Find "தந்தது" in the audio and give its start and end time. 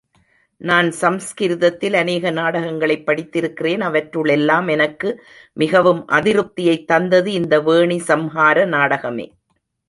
6.87-7.31